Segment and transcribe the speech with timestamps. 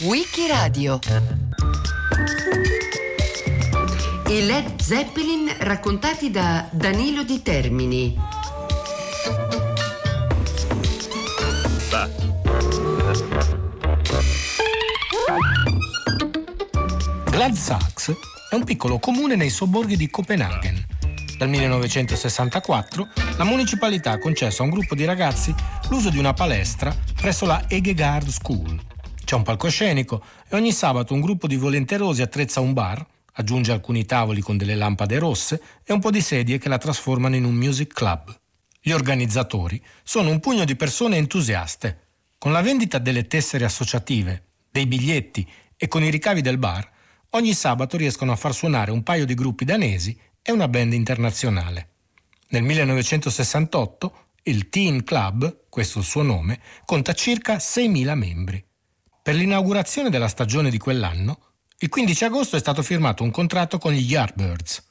[0.00, 0.98] Wikiradio
[4.28, 8.18] I Led Zeppelin raccontati da Danilo Di Termini.
[17.24, 18.12] Glad Sachs
[18.48, 20.82] è un piccolo comune nei sobborghi di Copenaghen.
[21.36, 25.54] Dal 1964 la municipalità ha concesso a un gruppo di ragazzi
[25.88, 28.80] l'uso di una palestra presso la Egegard School.
[29.24, 34.04] C'è un palcoscenico e ogni sabato un gruppo di volenterosi attrezza un bar, aggiunge alcuni
[34.04, 37.54] tavoli con delle lampade rosse e un po' di sedie che la trasformano in un
[37.54, 38.38] music club.
[38.80, 42.00] Gli organizzatori sono un pugno di persone entusiaste.
[42.38, 46.88] Con la vendita delle tessere associative, dei biglietti e con i ricavi del bar,
[47.30, 51.88] ogni sabato riescono a far suonare un paio di gruppi danesi e una band internazionale.
[52.48, 58.62] Nel 1968 il Teen Club, questo il suo nome, conta circa 6.000 membri.
[59.22, 61.38] Per l'inaugurazione della stagione di quell'anno,
[61.78, 64.84] il 15 agosto è stato firmato un contratto con gli Yardbirds.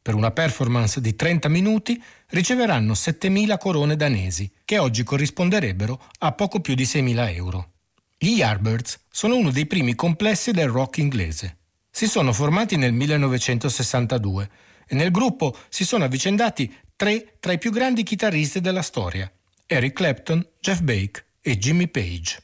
[0.00, 6.60] Per una performance di 30 minuti riceveranno 7.000 corone danesi, che oggi corrisponderebbero a poco
[6.60, 7.72] più di 6.000 euro.
[8.16, 11.56] Gli Yardbirds sono uno dei primi complessi del rock inglese.
[11.90, 14.50] Si sono formati nel 1962
[14.86, 19.32] e nel gruppo si sono avvicendati tre tra i più grandi chitarristi della storia,
[19.64, 22.42] Eric Clapton, Jeff Beck e Jimmy Page.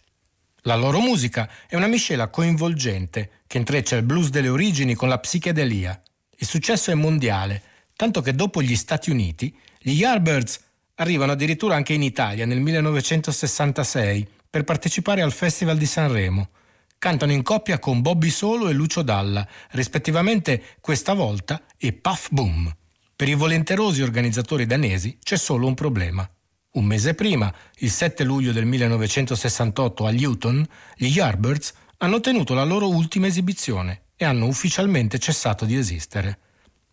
[0.63, 5.19] La loro musica è una miscela coinvolgente che intreccia il blues delle origini con la
[5.19, 6.01] psichedelia.
[6.39, 7.63] Il successo è mondiale,
[7.97, 10.61] tanto che dopo gli Stati Uniti gli Yardbirds
[10.95, 16.49] arrivano addirittura anche in Italia nel 1966 per partecipare al Festival di Sanremo.
[16.97, 22.75] Cantano in coppia con Bobby Solo e Lucio Dalla, rispettivamente Questa volta e Puff Boom.
[23.17, 26.31] Per i volenterosi organizzatori danesi c'è solo un problema.
[26.73, 30.63] Un mese prima, il 7 luglio del 1968 a Newton,
[30.97, 36.41] gli Yardbirds hanno tenuto la loro ultima esibizione e hanno ufficialmente cessato di esistere.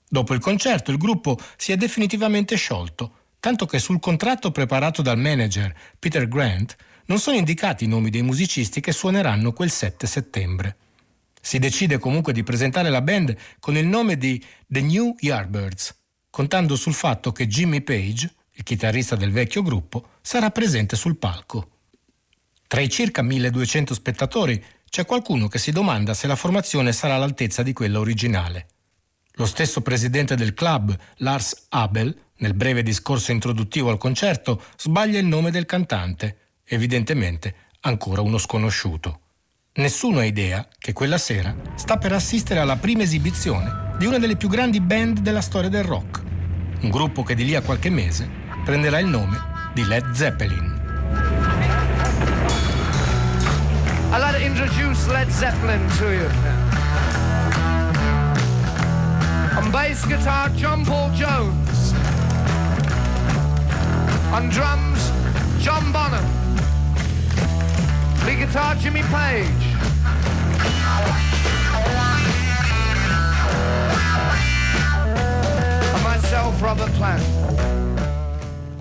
[0.07, 5.19] Dopo il concerto il gruppo si è definitivamente sciolto, tanto che sul contratto preparato dal
[5.19, 6.77] manager Peter Grant
[7.07, 10.77] non sono indicati i nomi dei musicisti che suoneranno quel 7 settembre.
[11.41, 16.02] Si decide comunque di presentare la band con il nome di The New Yardbirds,
[16.33, 21.67] contando sul fatto che Jimmy Page, il chitarrista del vecchio gruppo, sarà presente sul palco.
[22.65, 27.61] Tra i circa 1200 spettatori c'è qualcuno che si domanda se la formazione sarà all'altezza
[27.61, 28.65] di quella originale.
[29.33, 35.27] Lo stesso presidente del club, Lars Abel, nel breve discorso introduttivo al concerto, sbaglia il
[35.27, 39.19] nome del cantante, evidentemente ancora uno sconosciuto.
[39.73, 44.35] Nessuno ha idea che quella sera sta per assistere alla prima esibizione di una delle
[44.35, 46.22] più grandi band della storia del rock,
[46.83, 48.29] un gruppo che di lì a qualche mese
[48.65, 49.41] prenderà il nome
[49.73, 50.81] di Led Zeppelin.
[54.11, 56.29] I'd like to introduce Led Zeppelin to you.
[59.57, 61.93] On bass guitar, John Paul Jones.
[64.31, 65.11] On drums,
[65.59, 66.25] John Bonham.
[68.25, 69.73] Lead guitar, Jimmy Page.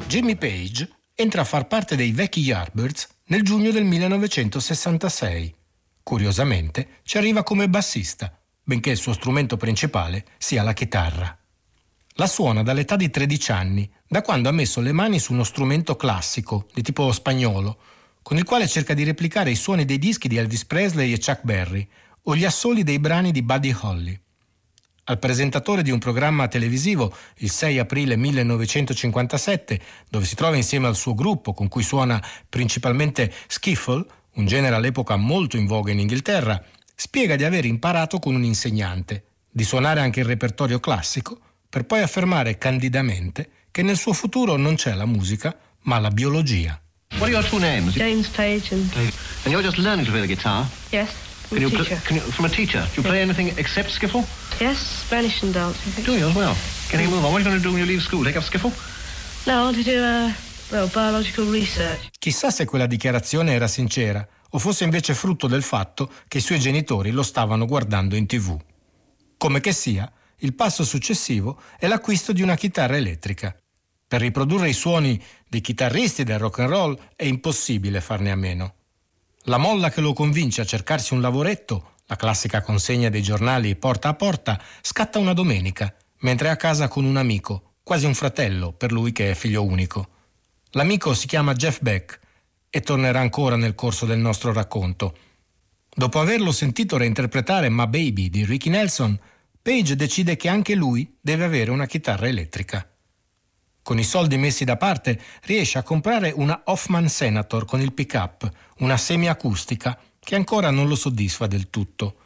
[0.07, 5.55] Jimmy Page entra a far parte dei vecchi Yardbirds nel giugno del 1966.
[6.03, 11.39] Curiosamente ci arriva come bassista, benché il suo strumento principale sia la chitarra.
[12.15, 15.95] La suona dall'età di 13 anni, da quando ha messo le mani su uno strumento
[15.95, 17.79] classico, di tipo spagnolo,
[18.23, 21.43] con il quale cerca di replicare i suoni dei dischi di Elvis Presley e Chuck
[21.43, 21.87] Berry
[22.23, 24.19] o gli assoli dei brani di Buddy Holly.
[25.05, 30.95] Al presentatore di un programma televisivo il 6 aprile 1957, dove si trova insieme al
[30.95, 34.05] suo gruppo con cui suona principalmente skiffle,
[34.35, 36.63] un genere all'epoca molto in voga in Inghilterra,
[36.95, 41.37] spiega di aver imparato con un insegnante, di suonare anche il repertorio classico,
[41.69, 45.53] per poi affermare candidamente che nel suo futuro non c'è la musica,
[45.83, 46.81] ma la biologia.
[47.15, 47.93] What are your two names?
[47.95, 49.13] James Page and And
[49.53, 50.65] you're just learning to play the guitar?
[50.91, 51.11] yes,
[51.53, 52.01] Can from you, pl- teacher.
[52.07, 52.81] can you, from a teacher?
[52.95, 54.25] Do you play anything except skiffle?
[54.59, 55.77] Yes, Spanish and dance.
[55.87, 56.07] I think.
[56.07, 56.55] Do you as well?
[56.91, 57.33] Getting a move on.
[57.33, 58.25] What are you going to do when you leave school?
[58.25, 58.73] Take up skiffle?
[59.47, 60.33] No, I want to do uh,
[60.71, 62.09] well biological research.
[62.19, 66.59] Chissà se quella dichiarazione era sincera o fosse invece frutto del fatto che i suoi
[66.59, 68.59] genitori lo stavano guardando in tv.
[69.37, 73.55] Come che sia, il passo successivo è l'acquisto di una chitarra elettrica.
[74.07, 78.75] Per riprodurre i suoni dei chitarristi del rock and roll è impossibile farne a meno.
[79.47, 84.09] La molla che lo convince a cercarsi un lavoretto, la classica consegna dei giornali porta
[84.09, 88.73] a porta, scatta una domenica, mentre è a casa con un amico, quasi un fratello
[88.73, 90.09] per lui che è figlio unico.
[90.71, 92.21] L'amico si chiama Jeff Beck
[92.71, 95.17] e tornerà ancora nel corso del nostro racconto.
[95.93, 99.19] Dopo averlo sentito reinterpretare Ma Baby di Ricky Nelson,
[99.61, 102.89] Page decide che anche lui deve avere una chitarra elettrica.
[103.83, 108.49] Con i soldi messi da parte riesce a comprare una Hoffman Senator con il pick-up,
[108.79, 112.17] una semiacustica, che ancora non lo soddisfa del tutto.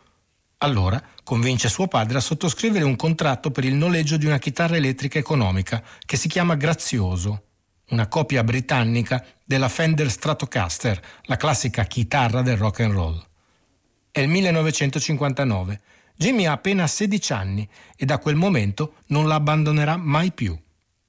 [0.59, 5.19] Allora convince suo padre a sottoscrivere un contratto per il noleggio di una chitarra elettrica
[5.19, 7.45] economica che si chiama Grazioso,
[7.91, 13.27] una copia britannica della Fender Stratocaster, la classica chitarra del rock and roll.
[14.11, 15.81] È il 1959.
[16.17, 20.59] Jimmy ha appena 16 anni e da quel momento non la abbandonerà mai più.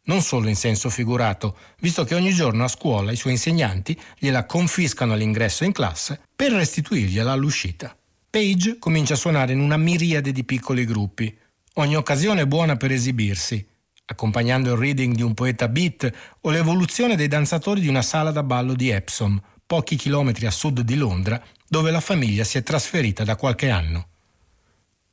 [0.08, 4.46] Non solo in senso figurato, visto che ogni giorno a scuola i suoi insegnanti gliela
[4.46, 7.96] confiscano all'ingresso in classe per restituirgliela all'uscita.
[8.30, 11.36] Page comincia a suonare in una miriade di piccoli gruppi.
[11.76, 13.66] Ogni occasione è buona per esibirsi,
[14.06, 16.10] accompagnando il reading di un poeta beat
[16.42, 20.82] o l'evoluzione dei danzatori di una sala da ballo di Epsom, pochi chilometri a sud
[20.82, 24.08] di Londra, dove la famiglia si è trasferita da qualche anno.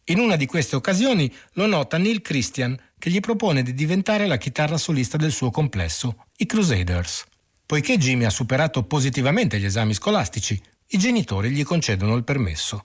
[0.09, 4.37] In una di queste occasioni lo nota Neil Christian che gli propone di diventare la
[4.37, 7.25] chitarra solista del suo complesso, i Crusaders.
[7.65, 12.85] Poiché Jimmy ha superato positivamente gli esami scolastici, i genitori gli concedono il permesso.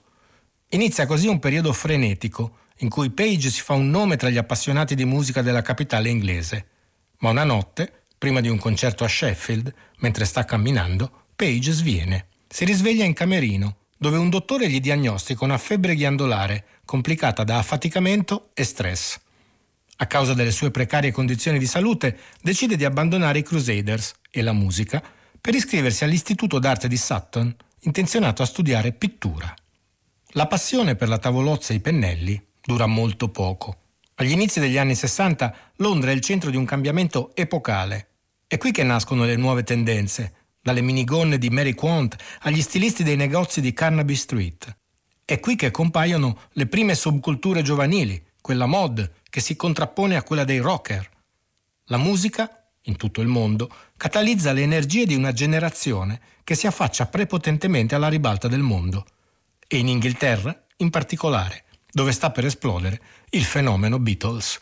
[0.70, 4.94] Inizia così un periodo frenetico in cui Page si fa un nome tra gli appassionati
[4.94, 6.66] di musica della capitale inglese.
[7.18, 12.28] Ma una notte, prima di un concerto a Sheffield, mentre sta camminando, Page sviene.
[12.48, 18.50] Si risveglia in camerino, dove un dottore gli diagnostica una febbre ghiandolare complicata da affaticamento
[18.52, 19.16] e stress.
[19.98, 24.52] A causa delle sue precarie condizioni di salute, decide di abbandonare i Crusaders e la
[24.52, 25.00] musica
[25.40, 29.54] per iscriversi all'Istituto d'arte di Sutton, intenzionato a studiare pittura.
[30.30, 33.76] La passione per la tavolozza e i pennelli dura molto poco.
[34.16, 38.08] Agli inizi degli anni 60 Londra è il centro di un cambiamento epocale.
[38.48, 43.14] È qui che nascono le nuove tendenze, dalle minigonne di Mary Quant agli stilisti dei
[43.14, 44.78] negozi di Carnaby Street.
[45.30, 50.42] È qui che compaiono le prime subculture giovanili, quella mod che si contrappone a quella
[50.42, 51.08] dei rocker.
[51.84, 57.06] La musica, in tutto il mondo, catalizza le energie di una generazione che si affaccia
[57.06, 59.06] prepotentemente alla ribalta del mondo.
[59.68, 61.62] E in Inghilterra, in particolare,
[61.92, 63.00] dove sta per esplodere
[63.30, 64.60] il fenomeno Beatles.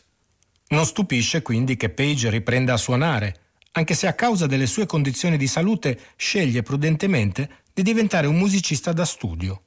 [0.69, 3.41] Non stupisce quindi che Page riprenda a suonare,
[3.73, 8.93] anche se a causa delle sue condizioni di salute sceglie prudentemente di diventare un musicista
[8.93, 9.63] da studio.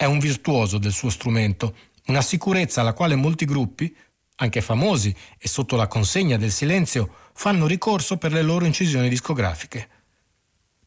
[0.00, 1.74] È un virtuoso del suo strumento,
[2.06, 3.92] una sicurezza alla quale molti gruppi,
[4.36, 9.88] anche famosi e sotto la consegna del silenzio, fanno ricorso per le loro incisioni discografiche.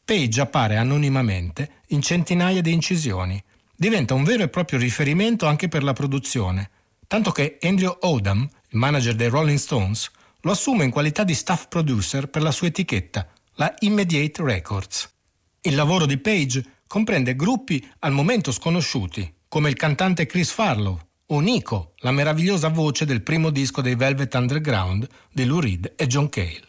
[0.02, 3.38] Page appare anonimamente in centinaia di incisioni,
[3.76, 6.70] diventa un vero e proprio riferimento anche per la produzione,
[7.06, 10.10] tanto che Andrew Odom, il manager dei Rolling Stones,
[10.40, 15.12] lo assume in qualità di staff producer per la sua etichetta, la Immediate Records.
[15.60, 21.40] Il lavoro di Page comprende gruppi al momento sconosciuti, come il cantante Chris Farlow o
[21.40, 26.28] Nico, la meravigliosa voce del primo disco dei Velvet Underground di Lou Reed e John
[26.28, 26.66] Cale.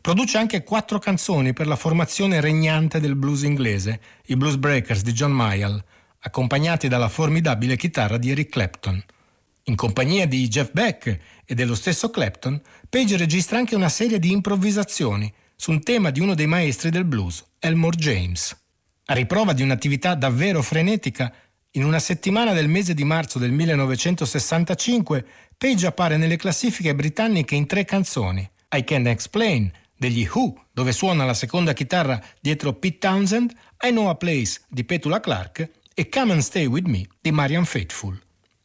[0.00, 5.12] Produce anche quattro canzoni per la formazione regnante del blues inglese, i Blues Breakers di
[5.12, 5.84] John Mayall,
[6.18, 9.00] accompagnati dalla formidabile chitarra di Eric Clapton.
[9.66, 14.32] In compagnia di Jeff Beck e dello stesso Clapton, Page registra anche una serie di
[14.32, 18.66] improvvisazioni su un tema di uno dei maestri del blues, Elmore James.
[19.10, 21.32] A riprova di un'attività davvero frenetica,
[21.72, 25.24] in una settimana del mese di marzo del 1965,
[25.56, 31.24] Page appare nelle classifiche britanniche in tre canzoni: I Can't Explain degli Who, dove suona
[31.24, 36.32] la seconda chitarra dietro Pete Townsend, I Know a Place di Petula Clark e Come
[36.32, 38.20] and Stay With Me di Marian Faithful.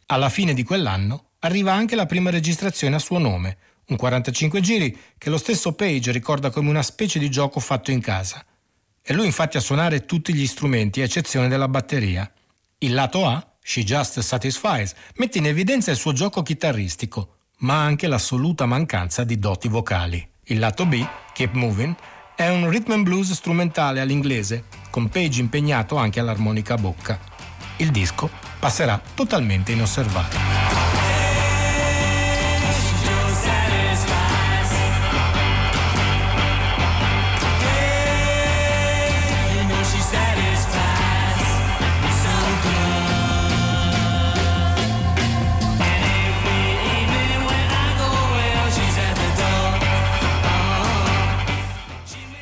[0.08, 3.58] Alla fine di quell'anno arriva anche la prima registrazione a suo nome,
[3.88, 8.02] un 45 giri che lo stesso Page ricorda come una specie di gioco fatto in
[8.02, 8.46] casa.
[9.06, 12.32] È lui infatti a suonare tutti gli strumenti, a eccezione della batteria.
[12.78, 18.08] Il lato A, She Just Satisfies, mette in evidenza il suo gioco chitarristico, ma anche
[18.08, 20.26] l'assoluta mancanza di doti vocali.
[20.46, 21.94] Il lato B, Keep Moving,
[22.34, 27.20] è un rhythm and blues strumentale all'inglese, con Page impegnato anche all'armonica a bocca.
[27.80, 30.53] Il disco passerà totalmente inosservato.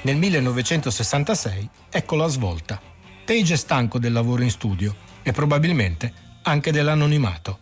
[0.04, 2.82] Nel 1966 ecco la svolta.
[3.24, 7.60] Page è stanco del lavoro in studio e probabilmente anche dell'anonimato.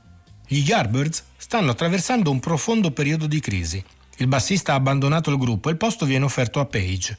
[0.48, 3.84] Gli Yardbirds stanno attraversando un profondo periodo di crisi.
[4.18, 7.18] Il bassista ha abbandonato il gruppo e il posto viene offerto a Page.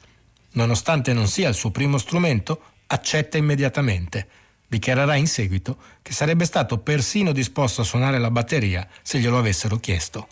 [0.53, 4.27] nonostante non sia il suo primo strumento, accetta immediatamente.
[4.71, 9.75] Dichiarerà in seguito che sarebbe stato persino disposto a suonare la batteria se glielo avessero
[9.81, 10.29] chiesto.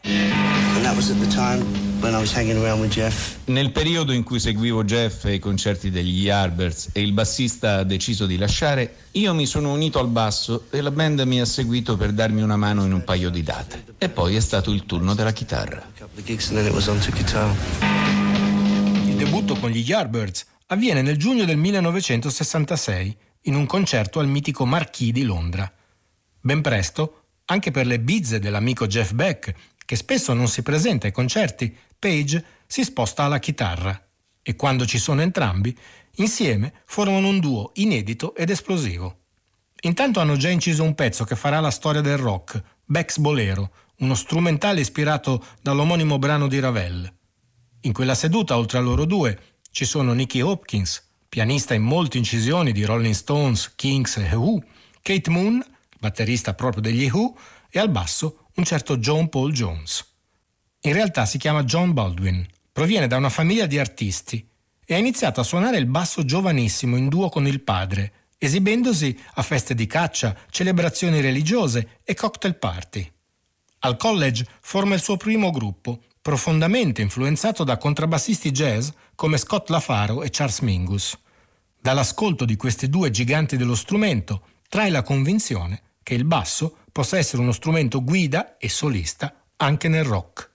[3.48, 8.26] Nel periodo in cui seguivo Jeff ai concerti degli Yardbirds e il bassista ha deciso
[8.26, 12.14] di lasciare, io mi sono unito al basso e la band mi ha seguito per
[12.14, 13.84] darmi una mano in un paio di date.
[13.98, 15.86] E poi è stato il turno della chitarra.
[19.04, 24.66] Il debutto con gli Yardbirds avviene nel giugno del 1966 in un concerto al mitico
[24.66, 25.72] Marquis di Londra.
[26.42, 29.54] Ben presto, anche per le bizze dell'amico Jeff Beck,
[29.86, 34.08] che spesso non si presenta ai concerti, Page si sposta alla chitarra
[34.42, 35.78] e quando ci sono entrambi,
[36.16, 39.18] insieme formano un duo inedito ed esplosivo.
[39.82, 44.16] Intanto hanno già inciso un pezzo che farà la storia del rock, Beck's Bolero, uno
[44.16, 47.14] strumentale ispirato dall'omonimo brano di Ravel.
[47.82, 49.40] In quella seduta, oltre a loro due,
[49.72, 54.64] ci sono Nicky Hopkins, pianista in molte incisioni di Rolling Stones, Kings e Who,
[55.02, 55.64] Kate Moon,
[56.00, 57.38] batterista proprio degli Who,
[57.70, 60.06] e al basso un certo John Paul Jones.
[60.82, 64.46] In realtà si chiama John Baldwin, proviene da una famiglia di artisti
[64.84, 69.44] e ha iniziato a suonare il basso giovanissimo in duo con il padre, esibendosi a
[69.44, 73.12] feste di caccia, celebrazioni religiose e cocktail party.
[73.80, 80.22] Al college forma il suo primo gruppo, profondamente influenzato da contrabbassisti jazz come Scott LaFaro
[80.22, 81.18] e Charles Mingus.
[81.82, 87.42] Dall'ascolto di questi due giganti dello strumento trae la convinzione che il basso possa essere
[87.42, 90.52] uno strumento guida e solista anche nel rock.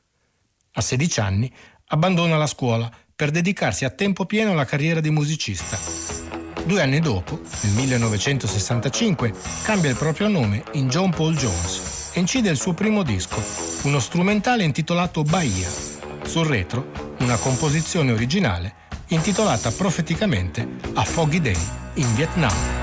[0.75, 1.53] A 16 anni
[1.87, 5.77] abbandona la scuola per dedicarsi a tempo pieno alla carriera di musicista.
[6.65, 12.49] Due anni dopo, nel 1965, cambia il proprio nome in John Paul Jones e incide
[12.49, 13.43] il suo primo disco,
[13.83, 15.69] uno strumentale intitolato Bahia.
[16.23, 21.59] Sul retro, una composizione originale intitolata profeticamente A Foggy Day
[21.95, 22.74] in Vietnam.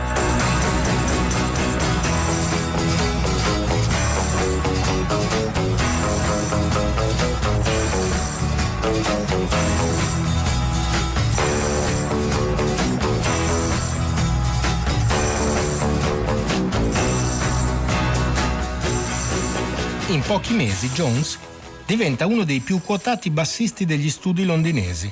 [20.31, 21.38] Pochi mesi Jones
[21.85, 25.11] diventa uno dei più quotati bassisti degli studi londinesi.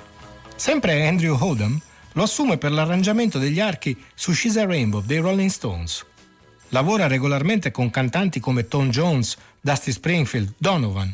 [0.56, 1.78] Sempre Andrew Hodam
[2.14, 6.06] lo assume per l'arrangiamento degli archi su She's a Rainbow dei Rolling Stones.
[6.70, 11.14] Lavora regolarmente con cantanti come Tom Jones, Dusty Springfield, Donovan.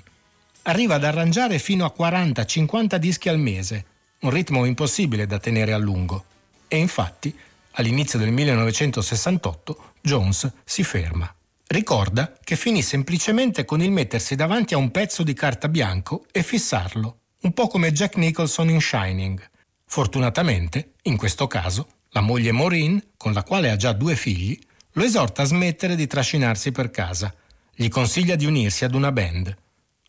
[0.62, 3.85] Arriva ad arrangiare fino a 40-50 dischi al mese,
[4.19, 6.25] un ritmo impossibile da tenere a lungo.
[6.67, 7.35] E infatti,
[7.71, 11.33] all'inizio del 1968, Jones si ferma.
[11.75, 16.41] Ricorda che finì semplicemente con il mettersi davanti a un pezzo di carta bianco e
[16.41, 19.46] fissarlo, un po' come Jack Nicholson in Shining.
[19.86, 24.58] Fortunatamente, in questo caso, la moglie Maureen, con la quale ha già due figli,
[24.94, 27.36] lo esorta a smettere di trascinarsi per casa.
[27.75, 29.53] Gli consiglia di unirsi ad una band.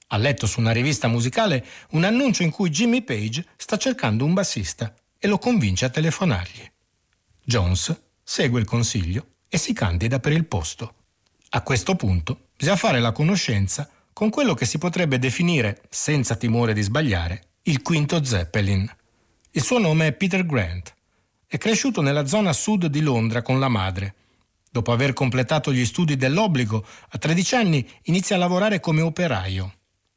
[0.06, 4.35] Ha letto su una rivista musicale un annuncio in cui Jimmy Page sta cercando un
[4.35, 6.70] bassista e lo convince a telefonargli.
[7.42, 10.94] Jones segue il consiglio e si candida per il posto.
[11.50, 16.72] A questo punto bisogna fare la conoscenza con quello che si potrebbe definire, senza timore
[16.72, 18.90] di sbagliare, il quinto Zeppelin.
[19.52, 20.94] Il suo nome è Peter Grant.
[21.46, 24.14] È cresciuto nella zona sud di Londra con la madre.
[24.70, 29.72] Dopo aver completato gli studi dell'obbligo, a 13 anni inizia a lavorare come operaio.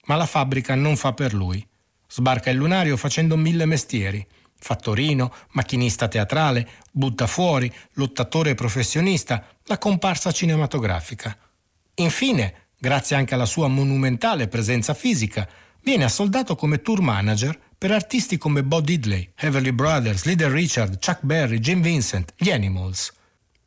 [0.06, 1.66] Ma la fabbrica non fa per lui.
[2.08, 4.26] Sbarca il lunario facendo mille mestieri.
[4.60, 11.36] Fattorino, macchinista teatrale, butta fuori, lottatore professionista, la comparsa cinematografica.
[11.96, 15.48] Infine, grazie anche alla sua monumentale presenza fisica,
[15.82, 21.20] viene assoldato come tour manager per artisti come Bo Diddley, Heavenly Brothers, Little Richard, Chuck
[21.22, 23.14] Berry, Jim Vincent, gli Animals.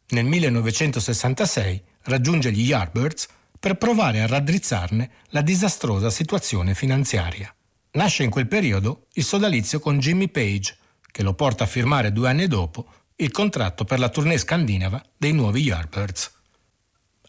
[0.08, 7.54] Nel 1966 raggiunge gli Yardbirds per provare a raddrizzarne la disastrosa situazione finanziaria.
[7.92, 10.76] Nasce in quel periodo il sodalizio con Jimmy Page,
[11.12, 15.32] che lo porta a firmare due anni dopo il contratto per la tournée scandinava dei
[15.32, 16.32] nuovi Yardbirds.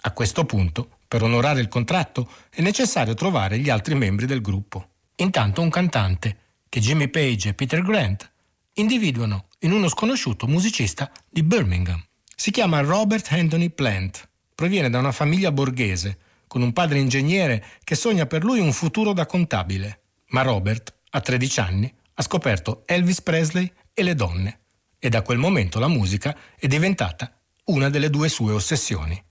[0.02, 4.88] A questo punto, per onorare il contratto, è necessario trovare gli altri membri del gruppo.
[5.18, 6.38] Intanto un cantante,
[6.68, 8.32] che Jimmy Page e Peter Grant
[8.74, 12.04] individuano in uno sconosciuto musicista di Birmingham.
[12.36, 17.96] Si chiama Robert Anthony Plant, proviene da una famiglia borghese, con un padre ingegnere che
[17.96, 20.02] sogna per lui un futuro da contabile.
[20.30, 24.60] Ma Robert, a 13 anni, ha scoperto Elvis Presley e le donne
[25.04, 27.30] e da quel momento la musica è diventata
[27.66, 29.22] una delle due sue ossessioni.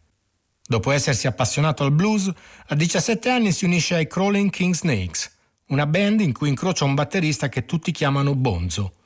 [0.63, 2.31] Dopo essersi appassionato al blues,
[2.67, 5.35] a 17 anni si unisce ai Crawling King Snakes,
[5.69, 8.97] una band in cui incrocia un batterista che tutti chiamano Bonzo.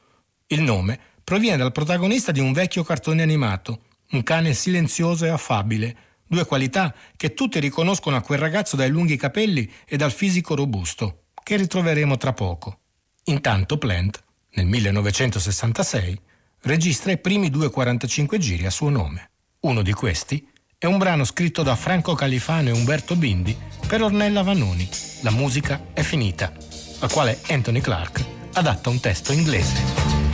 [0.49, 5.97] Il nome proviene dal protagonista di un vecchio cartone animato, un cane silenzioso e affabile,
[6.27, 11.27] due qualità che tutti riconoscono a quel ragazzo dai lunghi capelli e dal fisico robusto,
[11.45, 12.81] che ritroveremo tra poco.
[13.29, 16.21] Intanto Plant, nel 1966,
[16.63, 19.31] registra i primi due 45 giri a suo nome.
[19.61, 23.57] Uno di questi è un brano scritto da Franco Califano e Umberto Bindi
[23.89, 24.89] per Ornella Vanoni.
[25.23, 26.53] La musica è finita,
[27.01, 29.75] al quale Anthony Clark adatta un testo inglese.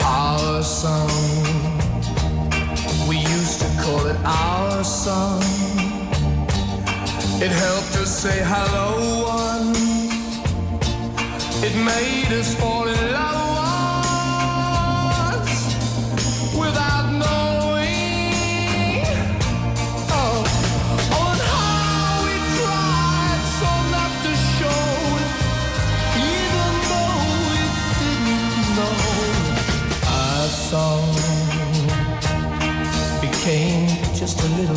[0.03, 1.09] Our song,
[3.07, 5.43] we used to call it our song.
[7.41, 9.93] It helped us say hello once.
[11.65, 12.82] It made us fall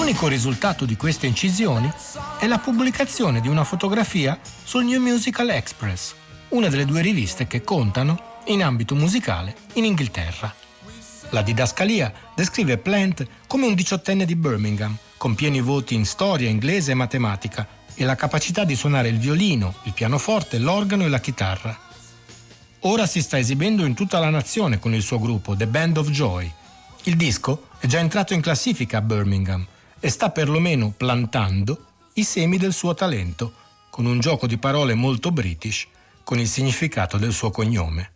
[0.00, 1.92] L'unico risultato di queste incisioni
[2.38, 6.14] è la pubblicazione di una fotografia sul New Musical Express,
[6.48, 10.52] una delle due riviste che contano in ambito musicale in Inghilterra.
[11.28, 16.92] La didascalia descrive Plant come un diciottenne di Birmingham, con pieni voti in storia, inglese
[16.92, 21.78] e matematica, e la capacità di suonare il violino, il pianoforte, l'organo e la chitarra.
[22.80, 26.08] Ora si sta esibendo in tutta la nazione con il suo gruppo The Band of
[26.08, 26.50] Joy.
[27.02, 29.66] Il disco è già entrato in classifica a Birmingham
[30.00, 33.52] e sta perlomeno plantando i semi del suo talento,
[33.90, 35.86] con un gioco di parole molto british,
[36.24, 38.12] con il significato del suo cognome.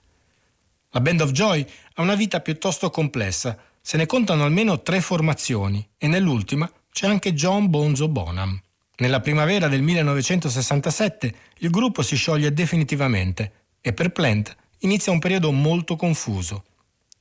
[0.91, 5.87] La Band of Joy ha una vita piuttosto complessa, se ne contano almeno tre formazioni
[5.99, 8.61] e nell'ultima c'è anche John Bonzo Bonham.
[8.97, 15.51] Nella primavera del 1967 il gruppo si scioglie definitivamente e per Plant inizia un periodo
[15.51, 16.65] molto confuso.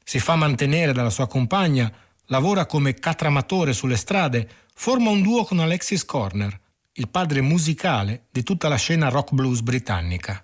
[0.03, 1.91] Si fa mantenere dalla sua compagna,
[2.33, 6.59] lavora come catramatore sulle strade, forma un duo con Alexis Corner,
[6.93, 10.43] il padre musicale di tutta la scena rock blues britannica.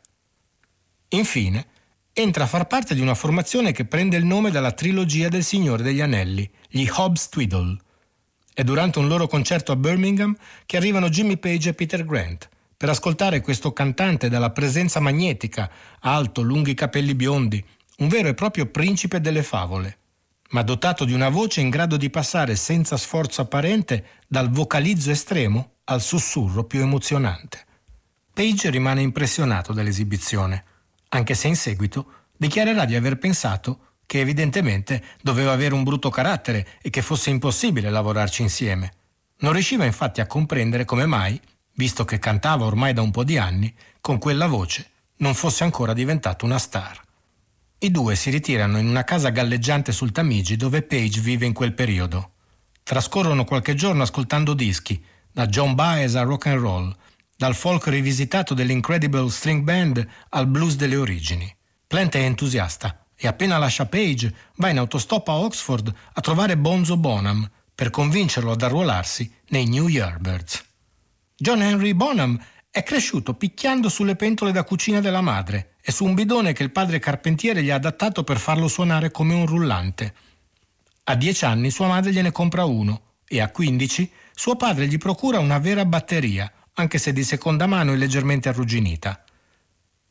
[1.10, 1.66] Infine,
[2.14, 5.82] entra a far parte di una formazione che prende il nome dalla trilogia del Signore
[5.82, 7.76] degli Anelli, gli Hobbs Twiddle.
[8.54, 12.90] È durante un loro concerto a Birmingham che arrivano Jimmy Page e Peter Grant per
[12.90, 15.72] ascoltare questo cantante dalla presenza magnetica,
[16.02, 17.66] alto, lunghi capelli biondi,
[17.98, 19.99] un vero e proprio principe delle favole,
[20.50, 25.76] ma dotato di una voce in grado di passare senza sforzo apparente dal vocalizzo estremo
[25.86, 27.66] al sussurro più emozionante.
[28.34, 30.64] Page rimane impressionato dall'esibizione,
[31.10, 36.68] anche se in seguito dichiarerà di aver pensato che evidentemente doveva avere un brutto carattere
[36.82, 38.94] e che fosse impossibile lavorarci insieme.
[39.40, 41.40] Non riusciva infatti a comprendere come mai,
[41.74, 45.94] visto che cantava ormai da un po' di anni, con quella voce non fosse ancora
[45.94, 47.00] diventato una star.
[47.82, 51.74] I due si ritirano in una casa galleggiante sul Tamigi dove Page vive in quel
[51.74, 52.32] periodo.
[52.84, 56.94] Trascorrono qualche giorno ascoltando dischi, da John Baez al rock and roll,
[57.38, 61.56] dal folk rivisitato dell'Incredible String Band al blues delle origini.
[61.88, 66.98] Plant è entusiasta e appena lascia Page va in autostop a Oxford a trovare Bonzo
[66.98, 70.66] Bonham per convincerlo ad arruolarsi nei New Yardbirds.
[71.34, 72.38] John Henry Bonham
[72.70, 76.70] è cresciuto picchiando sulle pentole da cucina della madre e su un bidone che il
[76.70, 80.14] padre carpentiere gli ha adattato per farlo suonare come un rullante.
[81.06, 85.40] A dieci anni sua madre gliene compra uno e a quindici suo padre gli procura
[85.40, 89.24] una vera batteria, anche se di seconda mano e leggermente arrugginita.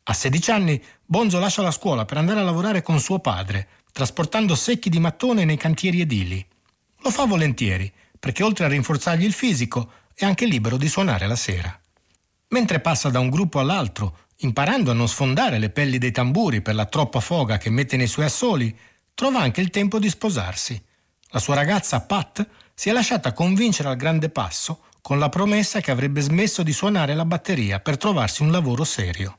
[0.02, 4.56] A 16 anni Bonzo lascia la scuola per andare a lavorare con suo padre, trasportando
[4.56, 6.44] secchi di mattone nei cantieri edili.
[7.02, 11.36] Lo fa volentieri, perché oltre a rinforzargli il fisico, è anche libero di suonare la
[11.36, 11.80] sera.
[12.48, 16.74] Mentre passa da un gruppo all'altro, imparando a non sfondare le pelli dei tamburi per
[16.74, 18.76] la troppa foga che mette nei suoi assoli,
[19.14, 20.80] trova anche il tempo di sposarsi.
[21.30, 25.90] La sua ragazza Pat si è lasciata convincere al grande passo con la promessa che
[25.90, 29.38] avrebbe smesso di suonare la batteria per trovarsi un lavoro serio.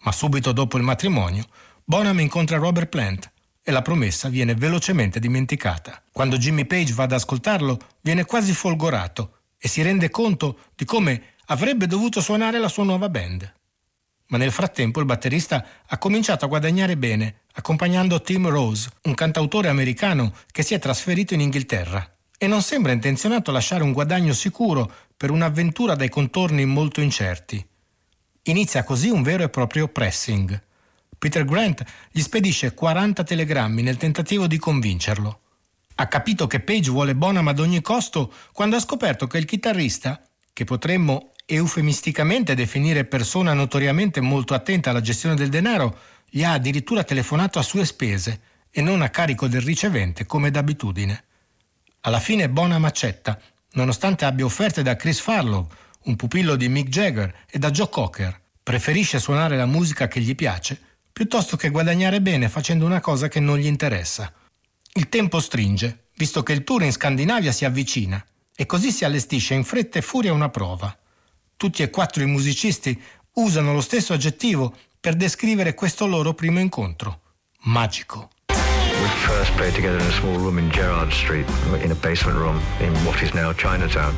[0.00, 1.46] Ma subito dopo il matrimonio,
[1.84, 3.30] Bonham incontra Robert Plant
[3.62, 6.02] e la promessa viene velocemente dimenticata.
[6.12, 11.34] Quando Jimmy Page va ad ascoltarlo, viene quasi folgorato e si rende conto di come
[11.46, 13.52] avrebbe dovuto suonare la sua nuova band.
[14.30, 19.68] Ma nel frattempo il batterista ha cominciato a guadagnare bene, accompagnando Tim Rose, un cantautore
[19.68, 24.32] americano che si è trasferito in Inghilterra e non sembra intenzionato a lasciare un guadagno
[24.32, 27.62] sicuro per un'avventura dai contorni molto incerti.
[28.44, 30.58] Inizia così un vero e proprio pressing.
[31.18, 35.40] Peter Grant gli spedisce 40 telegrammi nel tentativo di convincerlo.
[35.96, 40.22] Ha capito che Page vuole Bonham ad ogni costo quando ha scoperto che il chitarrista,
[40.54, 47.04] che potremmo eufemisticamente definire persona notoriamente molto attenta alla gestione del denaro, gli ha addirittura
[47.04, 51.24] telefonato a sue spese e non a carico del ricevente come d'abitudine.
[52.02, 53.38] Alla fine Bonham accetta,
[53.72, 55.68] nonostante abbia offerte da Chris Farlow,
[56.04, 58.40] un pupillo di Mick Jagger, e da Joe Cocker.
[58.62, 60.80] Preferisce suonare la musica che gli piace
[61.12, 64.32] piuttosto che guadagnare bene facendo una cosa che non gli interessa.
[64.94, 68.24] Il tempo stringe, visto che il tour in Scandinavia si avvicina,
[68.56, 70.96] e così si allestisce in fretta e furia una prova.
[71.60, 72.98] Tutti e quattro i musicisti
[73.34, 77.20] usano lo stesso aggettivo per descrivere questo loro primo incontro.
[77.64, 78.30] Magico.
[78.48, 81.46] We first played together in a small room in Gerrard Street,
[81.82, 84.16] in a basement room in what is now Chinatown.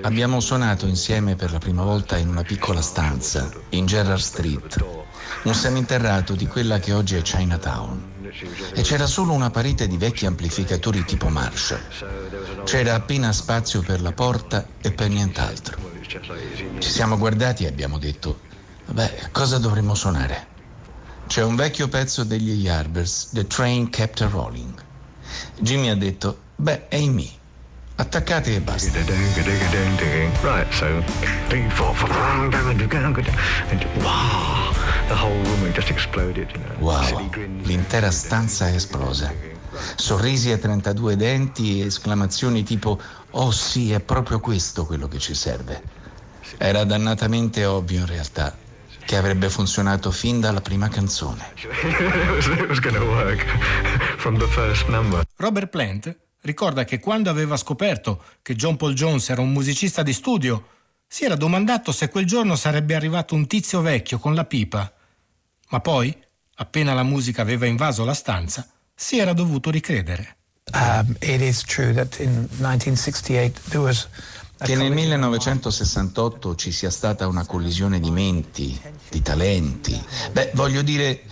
[0.00, 4.82] Abbiamo suonato insieme per la prima volta in una piccola stanza, in Gerrard Street,
[5.42, 8.16] un seminterrato di quella che oggi è Chinatown.
[8.72, 11.82] E c'era solo una parete di vecchi amplificatori tipo Marshall.
[12.64, 15.87] C'era appena spazio per la porta e per nient'altro.
[16.78, 18.40] Ci siamo guardati e abbiamo detto,
[18.86, 20.46] beh, cosa dovremmo suonare?
[21.26, 24.72] C'è un vecchio pezzo degli Yardbirds, The Train Kept a Rolling.
[25.58, 27.28] Jimmy ha detto, beh, è me.
[27.96, 28.98] Attaccate e basta.
[30.42, 31.02] Right, so
[31.48, 32.54] three, four, four, and
[34.02, 34.72] wow,
[35.08, 36.48] the whole room just exploded.
[36.54, 37.28] You know, Wow,
[37.64, 39.30] l'intera stanza è esplosa.
[39.96, 43.00] Sorrisi a 32 denti e esclamazioni tipo
[43.32, 45.82] Oh sì, è proprio questo quello che ci serve.
[46.56, 48.56] Era dannatamente ovvio in realtà
[49.04, 51.54] che avrebbe funzionato fin dalla prima canzone.
[55.36, 60.12] Robert Plant ricorda che quando aveva scoperto che John Paul Jones era un musicista di
[60.12, 60.66] studio,
[61.06, 64.92] si era domandato se quel giorno sarebbe arrivato un tizio vecchio con la pipa.
[65.70, 66.14] Ma poi,
[66.56, 70.36] appena la musica aveva invaso la stanza, si era dovuto ricredere.
[70.74, 74.06] Um, it is true that in 1968 there was
[74.58, 80.00] Che nel collision- 1968 ci sia stata una collisione di menti, di talenti.
[80.32, 81.22] Beh, voglio dire,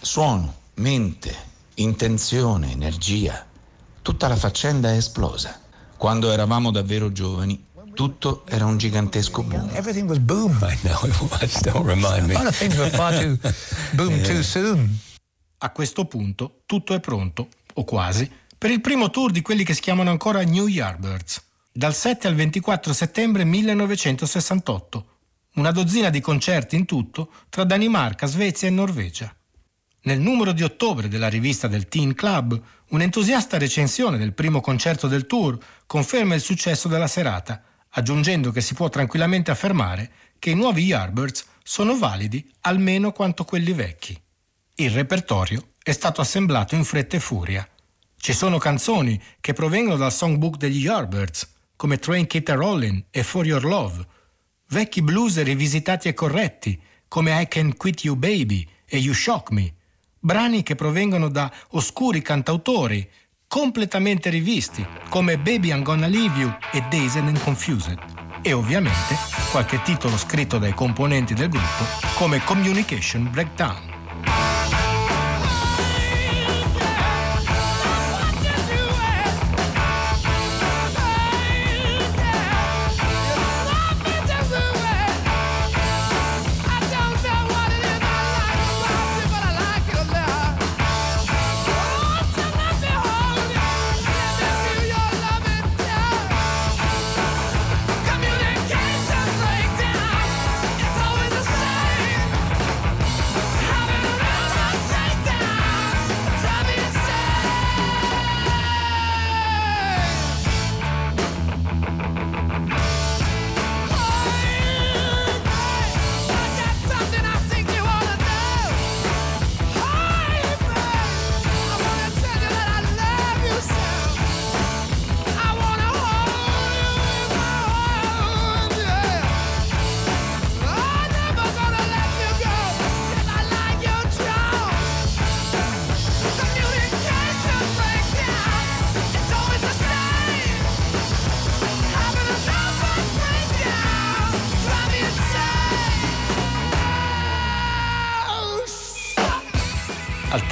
[0.00, 1.34] suono, mente,
[1.74, 3.46] intenzione, energia.
[4.02, 5.60] Tutta la faccenda è esplosa.
[5.96, 9.70] Quando eravamo davvero giovani, tutto era un gigantesco boom.
[9.72, 10.58] Everything was boom.
[10.62, 11.60] I know it was.
[11.62, 12.34] Don't remind me.
[12.50, 13.38] Things were far too
[13.92, 14.98] boom too soon.
[15.58, 19.74] A questo punto tutto è pronto, o quasi, per il primo tour di quelli che
[19.74, 21.42] si chiamano ancora New Yardbirds,
[21.76, 25.06] dal 7 al 24 settembre 1968.
[25.54, 29.34] Una dozzina di concerti in tutto tra Danimarca, Svezia e Norvegia.
[30.02, 32.60] Nel numero di ottobre della rivista del Teen Club,
[32.90, 37.60] un'entusiasta recensione del primo concerto del tour conferma il successo della serata,
[37.90, 43.72] aggiungendo che si può tranquillamente affermare che i nuovi Yardbirds sono validi almeno quanto quelli
[43.72, 44.16] vecchi.
[44.76, 47.68] Il repertorio è stato assemblato in fretta e furia.
[48.16, 53.22] Ci sono canzoni che provengono dal songbook degli Yardbirds, come Train Kept a Rollin' e
[53.22, 54.06] For Your Love,
[54.68, 59.74] vecchi blues rivisitati e corretti, come I Can Quit You Baby e You Shock Me,
[60.18, 63.08] brani che provengono da oscuri cantautori,
[63.46, 67.98] completamente rivisti, come Baby I'm Gonna Leave You e Dazed and Confused,
[68.42, 69.16] e ovviamente
[69.50, 71.84] qualche titolo scritto dai componenti del gruppo,
[72.16, 73.93] come Communication Breakdown.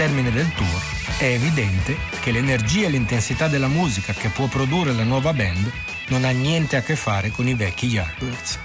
[0.03, 0.83] Termine del tour,
[1.19, 5.71] è evidente che l'energia e l'intensità della musica che può produrre la nuova band
[6.09, 8.59] non ha niente a che fare con i vecchi Yardbirds.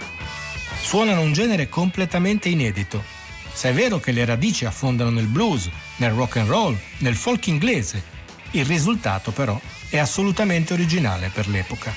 [0.81, 3.03] Suonano un genere completamente inedito.
[3.53, 7.45] Se è vero che le radici affondano nel blues, nel rock and roll, nel folk
[7.45, 8.01] inglese,
[8.51, 11.93] il risultato però è assolutamente originale per l'epoca.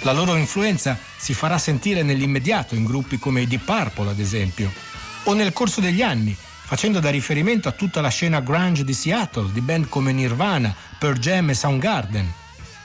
[0.00, 4.70] La loro influenza si farà sentire nell'immediato in gruppi come i Deep Purple, ad esempio,
[5.22, 6.36] o nel corso degli anni,
[6.68, 11.18] facendo da riferimento a tutta la scena grunge di Seattle, di band come Nirvana, Pearl
[11.18, 12.30] Jam e Soundgarden,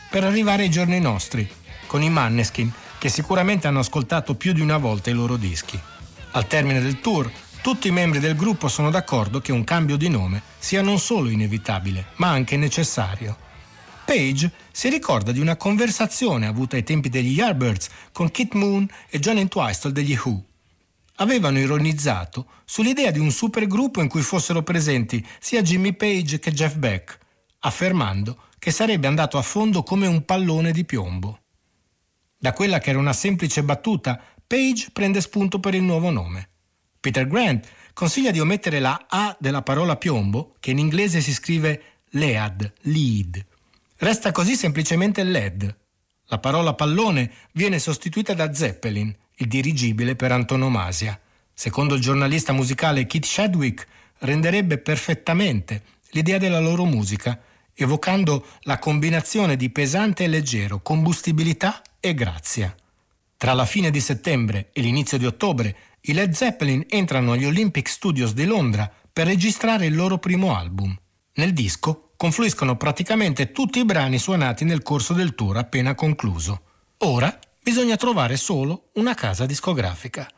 [0.09, 1.45] per arrivare ai giorni nostri,
[1.85, 5.77] con i Manneskin, che sicuramente hanno ascoltato più di una volta i loro dischi.
[6.31, 7.29] Al termine del tour,
[7.61, 11.27] tutti i membri del gruppo sono d'accordo che un cambio di nome sia non solo
[11.27, 13.35] inevitabile, ma anche necessario.
[14.05, 19.19] Page si ricorda di una conversazione avuta ai tempi degli Yardbirds con Kit Moon e
[19.19, 20.41] John Entwistle degli Who.
[21.17, 26.75] Avevano ironizzato sull'idea di un supergruppo in cui fossero presenti sia Jimmy Page che Jeff
[26.75, 27.17] Beck,
[27.59, 31.39] affermando che sarebbe andato a fondo come un pallone di piombo.
[32.37, 36.49] Da quella che era una semplice battuta, Page prende spunto per il nuovo nome.
[36.99, 42.01] Peter Grant consiglia di omettere la A della parola piombo, che in inglese si scrive
[42.11, 43.45] lead, lead.
[43.97, 45.77] Resta così semplicemente LED.
[46.25, 51.19] La parola pallone viene sostituita da Zeppelin, il dirigibile per antonomasia.
[51.53, 53.87] Secondo il giornalista musicale Keith Shadwick,
[54.19, 57.39] renderebbe perfettamente l'idea della loro musica,
[57.73, 62.75] evocando la combinazione di pesante e leggero, combustibilità e grazia.
[63.37, 67.87] Tra la fine di settembre e l'inizio di ottobre, i Led Zeppelin entrano agli Olympic
[67.89, 70.97] Studios di Londra per registrare il loro primo album.
[71.35, 76.61] Nel disco confluiscono praticamente tutti i brani suonati nel corso del tour appena concluso.
[76.99, 80.29] Ora bisogna trovare solo una casa discografica.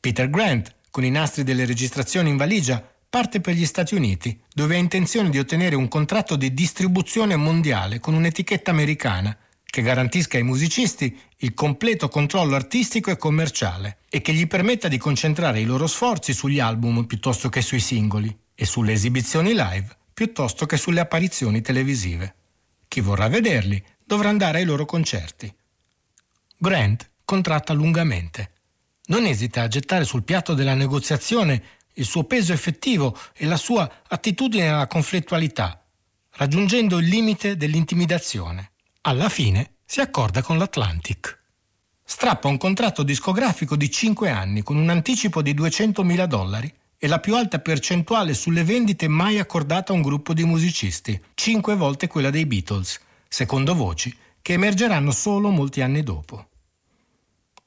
[0.00, 4.74] Peter Grant, con i nastri delle registrazioni in valigia, parte per gli Stati Uniti, dove
[4.74, 10.42] ha intenzione di ottenere un contratto di distribuzione mondiale con un'etichetta americana che garantisca ai
[10.42, 15.86] musicisti il completo controllo artistico e commerciale e che gli permetta di concentrare i loro
[15.86, 21.60] sforzi sugli album piuttosto che sui singoli e sulle esibizioni live piuttosto che sulle apparizioni
[21.60, 22.34] televisive.
[22.88, 25.54] Chi vorrà vederli dovrà andare ai loro concerti.
[26.62, 28.50] Grant contratta lungamente.
[29.06, 31.62] Non esita a gettare sul piatto della negoziazione
[31.94, 35.82] il suo peso effettivo e la sua attitudine alla conflittualità,
[36.32, 38.72] raggiungendo il limite dell'intimidazione.
[39.00, 41.38] Alla fine si accorda con l'Atlantic.
[42.04, 47.20] Strappa un contratto discografico di 5 anni con un anticipo di 200.000 dollari e la
[47.20, 52.28] più alta percentuale sulle vendite mai accordata a un gruppo di musicisti, 5 volte quella
[52.28, 56.48] dei Beatles, secondo voci che emergeranno solo molti anni dopo.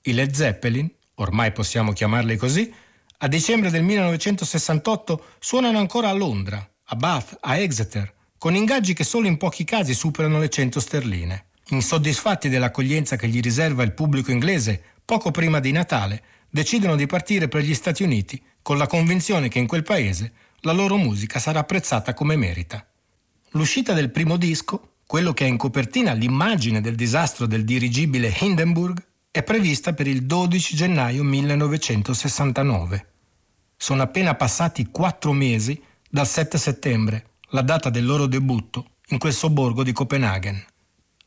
[0.06, 2.74] I Led Zeppelin, ormai possiamo chiamarli così,
[3.20, 9.06] a dicembre del 1968 suonano ancora a Londra, a Bath, a Exeter, con ingaggi che
[9.06, 11.46] solo in pochi casi superano le 100 sterline.
[11.70, 17.48] Insoddisfatti dell'accoglienza che gli riserva il pubblico inglese, poco prima di Natale, decidono di partire
[17.48, 21.60] per gli Stati Uniti con la convinzione che in quel paese la loro musica sarà
[21.60, 22.86] apprezzata come merita.
[23.52, 29.02] L'uscita del primo disco, quello che ha in copertina l'immagine del disastro del dirigibile Hindenburg,
[29.34, 33.08] è prevista per il 12 gennaio 1969.
[33.76, 39.34] Sono appena passati quattro mesi dal 7 settembre, la data del loro debutto, in quel
[39.34, 40.64] sobborgo di Copenaghen.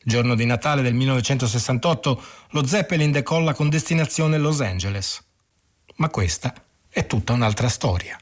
[0.04, 5.20] Giorno di Natale del 1968, lo Zeppelin decolla con destinazione Los Angeles.
[5.96, 6.54] Ma questa
[6.88, 8.16] è tutta un'altra storia.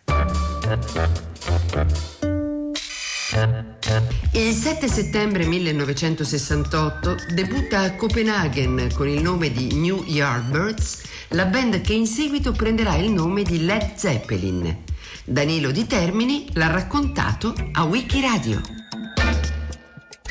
[4.33, 11.81] Il 7 settembre 1968 debutta a Copenaghen con il nome di New Yardbirds la band
[11.81, 14.85] che in seguito prenderà il nome di Led Zeppelin.
[15.25, 18.61] Danilo Di Termini l'ha raccontato a Wikiradio.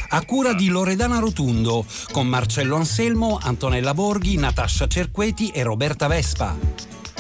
[0.10, 7.03] A cura di Loredana Rotundo, con Marcello Anselmo, Antonella Borghi, Natascia Cerqueti e Roberta Vespa.